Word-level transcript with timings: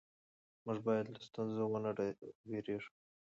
موږ 0.65 0.77
باید 0.87 1.05
له 1.13 1.19
ستونزو 1.27 1.63
ونه 1.69 1.91
وېرېږو 2.49 2.91